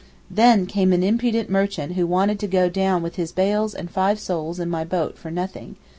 [0.31, 4.19] Then came an impudent merchant who wanted to go down with his bales and five
[4.19, 5.75] souls in my boat for nothing.